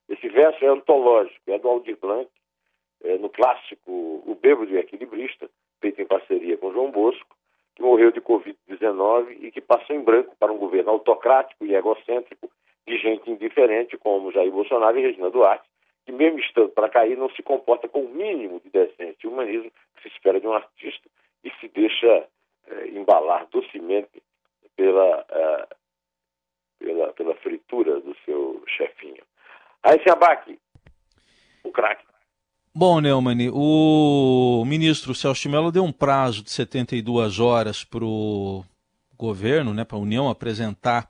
Esse 0.10 0.28
verso 0.28 0.64
é 0.64 0.68
antológico, 0.68 1.40
é 1.48 1.58
do 1.58 1.70
Aldir 1.70 1.98
Blanc, 1.98 2.30
é, 3.06 3.18
no 3.18 3.30
clássico 3.30 3.90
O 3.90 4.38
Bêbado 4.42 4.70
e 4.72 4.78
Equilibrista, 4.78 5.50
feito 5.80 6.02
em 6.02 6.06
parceria 6.06 6.58
com 6.58 6.74
João 6.74 6.92
Bosco, 6.92 7.36
que 7.74 7.82
morreu 7.82 8.12
de 8.12 8.20
Covid-19 8.20 9.38
e 9.40 9.52
que 9.52 9.62
passou 9.62 9.96
em 9.96 10.02
branco 10.02 10.36
para 10.38 10.52
um 10.52 10.58
governo 10.58 10.92
autocrático 10.92 11.66
e 11.66 11.74
egocêntrico 11.74 12.50
de 12.88 12.98
gente 12.98 13.30
indiferente, 13.30 13.98
como 13.98 14.32
Jair 14.32 14.52
Bolsonaro 14.52 14.98
e 14.98 15.02
Regina 15.02 15.30
Duarte, 15.30 15.68
que 16.06 16.12
mesmo 16.12 16.40
estando 16.40 16.70
para 16.70 16.90
cair, 16.90 17.18
não 17.18 17.30
se 17.32 17.42
comporta 17.42 17.88
com 17.88 18.02
o 18.02 18.10
mínimo 18.10 18.62
de 18.64 18.70
decência 18.70 19.18
e 19.24 19.28
humanismo 19.28 19.72
que 19.96 20.04
se 20.04 20.08
espera 20.10 20.40
de 20.40 20.48
um 20.48 20.54
artista 20.54 21.10
e 21.44 21.52
se 21.60 21.68
deixa 21.70 22.28
eh, 22.68 22.88
embalar 22.90 23.48
docemente 23.52 24.22
pela, 24.76 25.26
eh, 25.30 25.68
pela, 26.80 27.14
pela 27.14 27.36
fritura 27.36 28.00
do 28.00 28.16
seu 28.24 28.64
chefinho. 28.68 29.24
Aí 29.82 30.02
se 30.02 30.10
abaque, 30.10 30.60
o 31.64 31.72
craque. 31.72 32.06
Bom, 32.74 33.00
Neumann, 33.00 33.50
o 33.54 34.64
ministro 34.66 35.16
Celso 35.16 35.50
Mello 35.50 35.72
deu 35.72 35.84
um 35.84 35.94
prazo 35.94 36.44
de 36.44 36.52
72 36.52 37.40
horas 37.40 37.86
para 37.86 38.04
o 38.04 38.66
governo, 39.18 39.74
né, 39.74 39.86
para 39.86 39.98
a 39.98 40.02
União 40.02 40.30
apresentar 40.30 41.08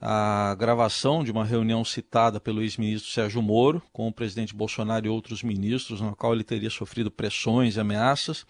a 0.00 0.54
gravação 0.54 1.24
de 1.24 1.32
uma 1.32 1.44
reunião 1.44 1.84
citada 1.84 2.38
pelo 2.38 2.62
ex-ministro 2.62 3.10
Sérgio 3.10 3.42
Moro 3.42 3.82
com 3.92 4.06
o 4.06 4.12
presidente 4.12 4.54
Bolsonaro 4.54 5.06
e 5.06 5.08
outros 5.08 5.42
ministros, 5.42 6.00
na 6.00 6.14
qual 6.14 6.32
ele 6.32 6.44
teria 6.44 6.70
sofrido 6.70 7.10
pressões 7.10 7.76
e 7.76 7.80
ameaças. 7.80 8.46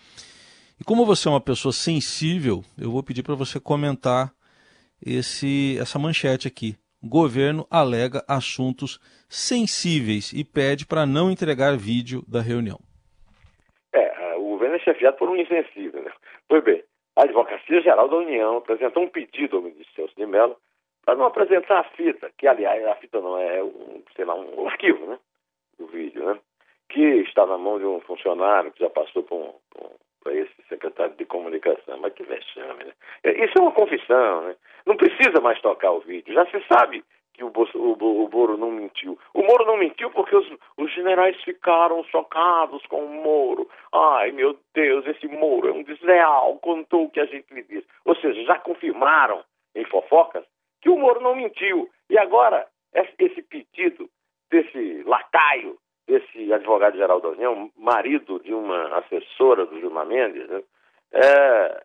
E 0.81 0.85
como 0.85 1.07
você 1.07 1.27
é 1.27 1.31
uma 1.31 1.41
pessoa 1.41 1.73
sensível, 1.73 2.63
eu 2.79 2.91
vou 2.91 3.03
pedir 3.03 3.23
para 3.23 3.35
você 3.35 3.59
comentar 3.59 4.31
esse, 5.05 5.79
essa 5.81 5.99
manchete 5.99 6.47
aqui. 6.47 6.77
Governo 7.03 7.67
alega 7.71 8.25
assuntos 8.29 8.99
sensíveis 9.29 10.33
e 10.33 10.45
pede 10.45 10.87
para 10.87 11.07
não 11.07 11.31
entregar 11.31 11.77
vídeo 11.77 12.23
da 12.29 12.41
reunião. 12.41 12.79
É, 13.93 14.35
o 14.37 14.51
governo 14.51 14.77
é 14.77 14.81
chefiado 14.81 15.17
por 15.17 15.29
um 15.29 15.37
insensível. 15.37 16.03
Né? 16.03 16.11
Pois 16.49 16.63
bem, 16.63 16.83
a 17.17 17.23
Advocacia 17.23 17.81
Geral 17.81 18.09
da 18.09 18.17
União 18.17 18.59
apresentou 18.59 19.03
um 19.03 19.09
pedido 19.09 19.57
ao 19.57 19.63
ministro 19.63 19.95
Celso 19.95 20.15
de 20.17 20.27
Mello 20.27 20.57
para 21.09 21.17
não 21.17 21.25
apresentar 21.25 21.79
a 21.79 21.85
fita, 21.85 22.31
que 22.37 22.47
aliás 22.47 22.87
a 22.87 22.95
fita 22.97 23.19
não 23.19 23.39
é 23.39 23.63
um, 23.63 24.03
sei 24.15 24.27
lá, 24.27 24.35
um 24.35 24.69
arquivo, 24.69 25.07
né? 25.07 25.19
Do 25.79 25.87
vídeo, 25.87 26.23
né? 26.23 26.39
Que 26.87 27.01
está 27.23 27.47
na 27.47 27.57
mão 27.57 27.79
de 27.79 27.87
um 27.87 27.99
funcionário 28.01 28.71
que 28.73 28.81
já 28.81 28.91
passou 28.91 29.23
por 29.23 29.37
um, 29.39 29.55
para 30.23 30.35
esse 30.35 30.53
secretário 30.69 31.15
de 31.15 31.25
comunicação, 31.25 31.97
mas 31.99 32.13
que 32.13 32.25
vexame, 32.25 32.85
né? 32.85 32.93
É, 33.25 33.43
isso 33.43 33.55
é 33.57 33.63
uma 33.63 33.73
confissão, 33.73 34.43
né? 34.43 34.57
Não 34.85 34.99
precisa 34.99 35.41
mais 35.41 35.59
tocar 35.63 35.93
o 35.93 36.01
vídeo, 36.01 36.35
já 36.35 36.45
se 36.45 36.63
sabe 36.71 37.03
que 37.33 37.43
o, 37.43 37.49
Bolso, 37.49 37.79
o, 37.79 37.95
o 37.95 38.29
Moro 38.31 38.59
não 38.59 38.71
mentiu. 38.71 39.19
O 39.33 39.43
Moro 39.43 39.65
não 39.65 39.79
mentiu 39.79 40.11
porque 40.11 40.37
os, 40.37 40.47
os 40.77 40.93
generais 40.93 41.43
ficaram 41.43 42.05
chocados 42.05 42.85
com 42.85 43.03
o 43.03 43.23
Moro. 43.23 43.67
Ai, 43.95 44.31
meu 44.33 44.59
Deus, 44.75 45.07
esse 45.07 45.27
Moro 45.27 45.69
é 45.69 45.73
um 45.73 45.83
desleal, 45.83 46.59
contou 46.59 47.05
o 47.05 47.11
que 47.11 47.21
a 47.21 47.25
gente 47.25 47.47
lhe 47.55 47.63
disse. 47.63 47.87
Ou 48.05 48.15
seja, 48.17 48.45
já 48.45 48.59
confirmaram 48.59 49.43
em 49.75 49.87
fofocas 49.87 50.45
Moro 51.09 51.23
não 51.23 51.35
mentiu. 51.35 51.89
E 52.11 52.19
agora, 52.19 52.67
esse 52.93 53.43
pedido 53.43 54.11
desse 54.51 55.03
lacaio, 55.05 55.79
desse 56.07 56.53
advogado-geral 56.53 57.19
da 57.21 57.31
União, 57.31 57.71
marido 57.79 58.39
de 58.41 58.53
uma 58.53 58.99
assessora 58.99 59.65
do 59.65 59.81
Gilmar 59.81 60.05
Mendes, 60.07 60.47
né? 60.49 60.63
é, 61.13 61.83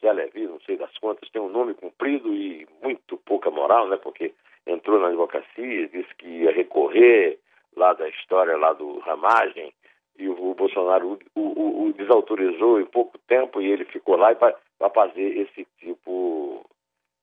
Zé 0.00 0.12
Levi, 0.12 0.48
não 0.48 0.58
sei 0.60 0.76
das 0.76 0.96
quantas, 0.98 1.30
tem 1.30 1.40
um 1.40 1.48
nome 1.48 1.74
comprido 1.74 2.34
e 2.34 2.66
muito 2.82 3.16
pouca 3.18 3.50
moral, 3.50 3.88
né? 3.88 3.96
Porque 3.98 4.34
entrou 4.66 4.98
na 4.98 5.08
advocacia, 5.08 5.88
disse 5.88 6.12
que 6.16 6.26
ia 6.26 6.50
recorrer 6.50 7.38
lá 7.76 7.92
da 7.92 8.08
história 8.08 8.56
lá 8.56 8.72
do 8.72 8.98
Ramagem, 8.98 9.72
e 10.18 10.28
o, 10.28 10.54
Bolsonaro 10.54 11.20
o, 11.36 11.40
o, 11.40 11.84
o, 11.84 11.92
desautorizou 11.92 12.80
em 12.80 12.86
pouco 12.86 13.16
tempo 13.28 13.60
e 13.60 13.70
ele 13.70 13.84
ficou 13.84 14.16
lá 14.16 14.34
para 14.34 14.56
fazer 14.90 15.38
esse 15.38 15.66
tipo. 15.78 16.64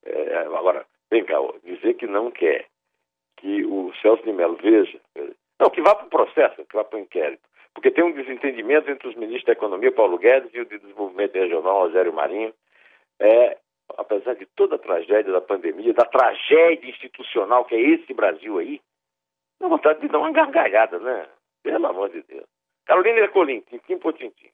É, 0.06 0.38
agora, 0.38 0.86
Vem 1.13 1.24
cá, 1.25 1.38
dizer 1.63 1.93
que 1.93 2.08
não 2.08 2.32
quer 2.32 2.65
que 3.38 3.63
o 3.63 3.93
Celso 4.01 4.24
de 4.24 4.34
Mello 4.34 4.58
veja, 4.60 5.00
não, 5.60 5.70
que 5.70 5.79
vá 5.79 5.93
para 5.93 6.08
o 6.08 6.10
processo, 6.10 6.65
que 6.65 6.75
vá 6.75 6.84
para 6.84 6.98
o 6.98 7.01
inquérito, 7.03 7.48
porque 7.72 7.91
tem 7.91 8.03
um 8.03 8.13
desentendimento 8.13 8.89
entre 8.89 9.08
os 9.08 9.13
ministros 9.13 9.46
da 9.46 9.51
Economia, 9.51 9.91
Paulo 9.91 10.17
Guedes, 10.17 10.50
e 10.55 10.62
o 10.62 10.65
de 10.65 10.79
Desenvolvimento 10.79 11.36
Regional, 11.36 11.82
Rogério 11.82 12.12
Marinho. 12.12 12.51
É, 13.20 13.60
apesar 13.96 14.34
de 14.34 14.48
toda 14.55 14.74
a 14.77 14.79
tragédia 14.79 15.32
da 15.32 15.39
pandemia, 15.39 15.93
da 15.93 16.03
tragédia 16.03 16.89
institucional 16.89 17.63
que 17.65 17.75
é 17.75 17.79
esse 17.79 18.12
Brasil 18.12 18.58
aí, 18.58 18.82
dá 19.62 19.67
vontade 19.67 20.01
de 20.01 20.08
dar 20.08 20.17
uma 20.17 20.32
gargalhada, 20.32 20.98
né? 20.98 21.27
Pelo 21.62 21.86
amor 21.86 22.10
de 22.10 22.24
Deus. 22.24 22.48
Carolina 22.88 23.20
Ercolim, 23.20 23.62
tintim 23.70 24.00
por 24.00 24.13
tintim. 24.13 24.50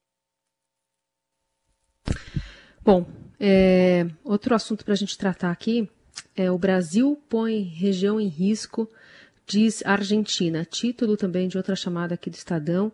Bom, 2.83 3.05
é, 3.39 4.03
outro 4.25 4.53
assunto 4.53 4.83
para 4.83 4.93
a 4.93 4.97
gente 4.97 5.17
tratar 5.17 5.51
aqui 5.51 5.89
é, 6.39 6.49
o 6.49 6.57
Brasil 6.57 7.21
põe 7.27 7.63
região 7.63 8.17
em 8.17 8.29
risco, 8.29 8.89
diz 9.45 9.85
Argentina. 9.85 10.63
Título 10.63 11.17
também 11.17 11.49
de 11.49 11.57
outra 11.57 11.75
chamada 11.75 12.13
aqui 12.13 12.29
do 12.29 12.35
Estadão. 12.35 12.93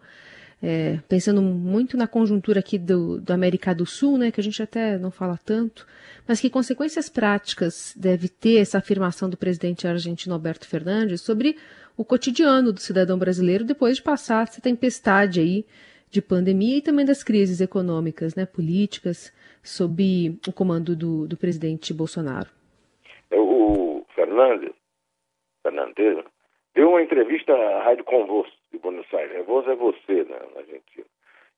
É, 0.64 1.00
pensando 1.08 1.44
muito 1.44 1.96
na 1.96 2.08
conjuntura 2.08 2.60
aqui 2.60 2.80
do, 2.80 3.22
do, 3.22 3.32
América 3.32 3.76
do 3.76 3.86
Sul, 3.86 4.18
né, 4.18 4.32
que 4.32 4.42
a 4.42 4.44
gente 4.44 4.64
até 4.64 4.98
não 4.98 5.12
fala 5.12 5.38
tanto, 5.46 5.86
mas 6.28 6.42
que 6.42 6.50
consequências 6.50 7.08
práticas 7.08 7.94
deve 7.96 8.30
ter 8.30 8.62
essa 8.62 8.80
afirmação 8.80 9.30
do 9.30 9.38
presidente 9.38 9.88
argentino 9.88 10.34
Alberto 10.34 10.66
Fernandes 10.66 11.22
sobre 11.22 11.56
o 11.96 12.04
cotidiano 12.04 12.74
do 12.74 12.80
cidadão 12.80 13.20
brasileiro 13.20 13.64
depois 13.64 13.98
de 13.98 14.02
passar 14.02 14.48
essa 14.48 14.60
tempestade 14.60 15.40
aí 15.40 15.68
de 16.10 16.20
pandemia 16.20 16.78
e 16.78 16.82
também 16.82 17.06
das 17.06 17.22
crises 17.22 17.62
econômicas, 17.62 18.34
né, 18.34 18.44
políticas, 18.44 19.32
sob 19.62 20.36
o 20.48 20.52
comando 20.52 20.96
do, 20.96 21.28
do 21.28 21.38
presidente 21.38 21.94
Bolsonaro. 21.94 22.55
O 23.38 24.06
Fernandes, 24.14 24.74
Fernandes, 25.64 26.24
deu 26.74 26.90
uma 26.90 27.02
entrevista 27.02 27.54
à 27.54 27.84
Rádio 27.84 28.04
Convos 28.04 28.52
de 28.72 28.80
Buenos 28.80 29.12
Aires. 29.14 29.46
Voz 29.46 29.68
é 29.68 29.76
você, 29.76 30.24
né, 30.24 30.40
na 30.54 30.62
Argentina. 30.62 31.06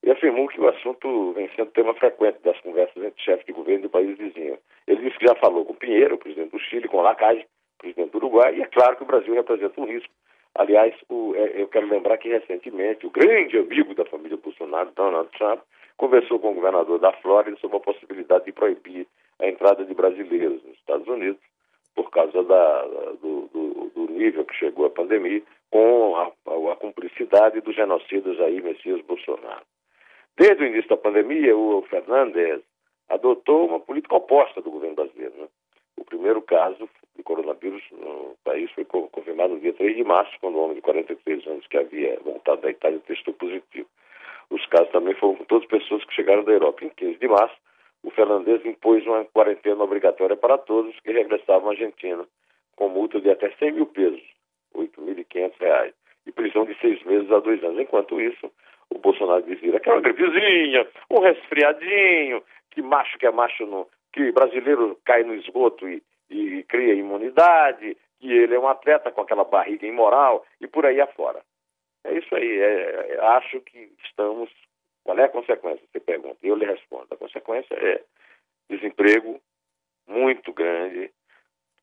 E 0.04 0.12
afirmou 0.12 0.48
que 0.48 0.62
o 0.62 0.68
assunto 0.68 1.34
vem 1.34 1.50
sendo 1.56 1.72
tema 1.72 1.94
frequente 1.96 2.40
das 2.44 2.60
conversas 2.62 3.04
entre 3.04 3.22
chefes 3.22 3.46
de 3.46 3.54
governo 3.54 3.84
do 3.84 3.90
país 3.90 4.18
vizinho. 4.18 4.58
Ele 4.88 5.02
disse 5.02 5.18
que 5.18 5.28
já 5.28 5.36
falou 5.36 5.66
com 5.66 5.74
Pinheiro, 5.74 6.18
presidente 6.18 6.52
do 6.52 6.60
Chile, 6.60 6.88
com 6.88 7.02
Lacage, 7.02 7.46
presidente 7.80 8.12
do 8.12 8.18
Uruguai, 8.18 8.56
e 8.56 8.62
é 8.62 8.68
claro 8.68 8.96
que 8.96 9.04
o 9.04 9.08
Brasil 9.08 9.34
representa 9.34 9.82
um 9.82 9.86
risco 9.86 10.14
Aliás, 10.58 10.96
o, 11.08 11.36
é, 11.36 11.62
eu 11.62 11.68
quero 11.68 11.88
lembrar 11.88 12.18
que 12.18 12.30
recentemente 12.30 13.06
o 13.06 13.12
grande 13.12 13.60
amigo 13.60 13.94
da 13.94 14.04
família 14.06 14.38
Bolsonaro, 14.38 14.92
Donald 14.96 15.30
Trump, 15.38 15.62
conversou 15.96 16.40
com 16.40 16.50
o 16.50 16.56
governador 16.56 16.98
da 17.00 17.14
Flórida 17.14 17.56
sobre 17.58 17.78
a 17.78 17.82
possibilidade 17.82 18.46
de 18.46 18.52
proibir 18.52 19.08
a 19.40 19.48
entrada 19.48 19.86
de 19.86 19.94
brasileiros 19.94 20.64
nos 20.64 20.76
Estados 20.76 21.08
Unidos 21.08 21.40
por 21.98 22.12
causa 22.12 22.44
da, 22.44 22.82
do, 23.24 23.50
do, 23.52 23.92
do, 23.96 24.12
nível 24.14 24.46
que 24.46 24.54
chegou 24.54 24.86
a 24.86 24.90
pandemia, 24.92 25.42
com 25.72 26.16
a, 26.16 26.32
a, 26.46 26.74
a 26.74 26.76
cumplicidade 26.76 27.60
do 27.60 27.74
genocida 27.74 28.36
Jair 28.36 28.64
Messias 28.64 29.02
Bolsonaro. 29.02 29.66
Desde 30.38 30.64
o 30.64 30.68
início 30.68 30.90
da 30.90 30.98
pandemia, 30.98 31.58
o 31.58 31.82
Fernandes 31.90 32.62
adotou 33.10 33.66
uma 33.66 33.80
política 33.80 34.16
oposta 34.16 34.62
do 34.62 34.70
governo 34.70 34.96
brasileiro. 34.96 35.34
Né? 35.40 35.48
O 35.98 36.06
primeiro 36.06 36.40
caso 36.44 36.88
de 37.16 37.24
coronavírus 37.24 37.82
no 37.92 38.36
país 38.44 38.70
foi 38.74 38.86
confirmado 38.86 39.56
no 39.56 39.60
dia 39.60 39.74
3 39.74 39.96
de 39.96 40.04
março, 40.04 40.32
quando 40.40 40.56
um 40.56 40.66
homem 40.66 40.76
de 40.76 40.82
43 40.82 41.48
anos 41.48 41.66
que 41.66 41.78
havia 41.78 42.20
voltado 42.24 42.62
da 42.62 42.70
Itália 42.70 43.00
testou 43.08 43.34
positivo. 43.34 43.88
Os 44.52 44.64
casos 44.68 44.92
também 44.92 45.16
foram 45.16 45.36
com 45.36 45.46
todas 45.46 45.64
as 45.64 45.80
pessoas 45.82 46.06
que 46.06 46.14
chegaram 46.14 46.44
da 46.44 46.52
Europa. 46.52 46.86
Em 46.86 46.90
15 46.90 47.18
de 47.18 47.28
março, 47.28 47.56
o 48.04 48.12
finlandês 48.12 48.66
impôs 48.66 49.06
uma 49.06 49.26
quarentena 49.26 49.84
obrigatória 49.84 50.36
para 50.36 50.58
todos 50.58 51.00
que 51.02 51.12
regressavam 51.12 51.70
à 51.70 51.72
Argentina, 51.72 52.26
com 52.76 52.90
multa 52.90 53.20
de 53.20 53.30
até 53.30 53.50
100 53.52 53.72
mil 53.72 53.86
pesos, 53.88 54.22
R$ 54.76 54.88
8.500, 54.88 55.94
e 56.26 56.32
prisão 56.32 56.66
de 56.66 56.78
seis 56.80 57.02
meses 57.04 57.32
a 57.32 57.40
dois 57.40 57.64
anos. 57.64 57.80
Enquanto 57.80 58.20
isso, 58.20 58.52
o 58.90 59.00
Bolsonaro 59.00 59.44
dizia 59.44 59.78
aquela 59.78 60.02
gripezinha, 60.02 60.88
um 61.10 61.20
resfriadinho, 61.20 62.44
que 62.72 62.82
macho 62.82 63.18
que 63.18 63.26
é 63.26 63.32
macho, 63.32 63.66
no, 63.66 63.88
que 64.14 64.32
brasileiro 64.32 65.00
cai 65.06 65.24
no 65.24 65.34
esgoto 65.34 65.88
e, 65.88 66.04
e 66.30 66.64
cria 66.64 66.94
imunidade, 66.94 67.98
que 68.20 68.32
ele 68.32 68.56
é 68.56 68.60
um 68.60 68.68
atleta 68.68 69.12
com 69.12 69.22
aquela 69.22 69.44
barriga 69.44 69.86
imoral 69.86 70.46
e 70.60 70.68
por 70.68 70.86
aí 70.86 71.00
afora. 71.00 71.42
É 72.04 72.18
isso 72.18 72.34
aí. 72.36 72.60
É, 72.60 73.16
é, 73.16 73.20
acho 73.38 73.60
que 73.62 73.92
estamos. 74.06 74.50
Qual 75.08 75.18
é 75.18 75.24
a 75.24 75.30
consequência? 75.30 75.88
Você 75.90 76.02
pergunta. 76.02 76.36
E 76.44 76.50
eu 76.50 76.58
lhe 76.58 76.66
respondo. 76.66 77.08
A 77.10 77.16
consequência 77.16 77.74
é 77.74 78.04
desemprego 78.70 79.40
muito 80.06 80.52
grande, 80.52 81.10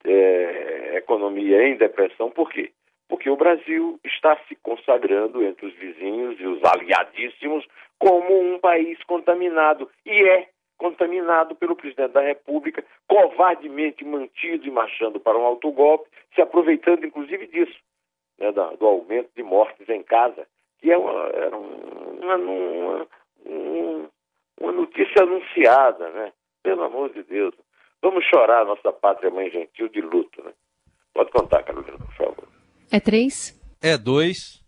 é, 0.04 0.98
economia 0.98 1.66
em 1.66 1.74
depressão. 1.78 2.30
Por 2.30 2.50
quê? 2.50 2.70
Porque 3.08 3.30
o 3.30 3.36
Brasil 3.36 3.98
está 4.04 4.36
se 4.46 4.54
consagrando 4.56 5.42
entre 5.42 5.64
os 5.64 5.72
vizinhos 5.72 6.38
e 6.38 6.46
os 6.46 6.62
aliadíssimos 6.64 7.66
como 7.98 8.38
um 8.38 8.58
país 8.58 9.02
contaminado. 9.04 9.90
E 10.04 10.10
é 10.10 10.48
contaminado 10.76 11.54
pelo 11.54 11.76
presidente 11.76 12.12
da 12.12 12.20
República, 12.20 12.84
covardemente 13.08 14.04
mantido 14.04 14.66
e 14.66 14.70
marchando 14.70 15.18
para 15.18 15.38
um 15.38 15.46
autogolpe, 15.46 16.10
se 16.34 16.42
aproveitando 16.42 17.06
inclusive 17.06 17.46
disso 17.46 17.78
né, 18.38 18.52
do 18.52 18.86
aumento 18.86 19.30
de 19.34 19.42
mortes 19.42 19.88
em 19.88 20.02
casa, 20.02 20.46
que 20.78 20.92
é 20.92 20.98
uma, 20.98 21.28
era 21.28 21.56
uma, 22.24 22.36
uma, 22.36 24.10
uma, 24.60 24.72
notícia 24.72 25.22
anunciada, 25.22 26.10
né? 26.10 26.32
Pelo 26.62 26.82
amor 26.82 27.10
de 27.12 27.22
Deus. 27.22 27.54
Vamos 28.02 28.24
chorar 28.26 28.64
nossa 28.64 28.92
pátria 28.92 29.30
mãe 29.30 29.50
gentil 29.50 29.88
de 29.88 30.00
luto, 30.00 30.42
né? 30.42 30.52
Pode 31.12 31.30
contar, 31.30 31.62
Carolina, 31.62 31.98
por 31.98 32.14
favor. 32.14 32.48
É 32.90 33.00
três? 33.00 33.58
É 33.82 33.96
dois. 33.96 34.64